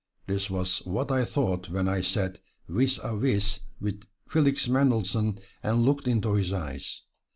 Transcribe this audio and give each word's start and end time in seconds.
This 0.25 0.49
was 0.49 0.79
what 0.83 1.11
I 1.11 1.23
thought 1.23 1.69
when 1.69 1.87
I 1.87 2.01
sat 2.01 2.39
vis 2.67 2.99
a 3.03 3.15
vis 3.15 3.59
with 3.79 4.01
Felix 4.27 4.67
Mendelssohn 4.67 5.37
and 5.61 5.83
looked 5.83 6.07
into 6.07 6.33
his 6.33 6.51
eyes. 6.51 7.03